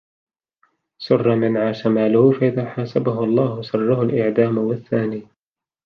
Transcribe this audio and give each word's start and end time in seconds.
سُرَّ 1.01 1.35
مَنْ 1.35 1.57
عَاشَ 1.57 1.87
مَالُهُ 1.87 2.31
فَإِذَا 2.31 2.65
حَاسَبَهُ 2.69 3.23
اللَّهُ 3.23 3.61
سَرَّهُ 3.61 4.01
الْإِعْدَامُ 4.01 4.57
وَالثَّانِي 4.57 5.27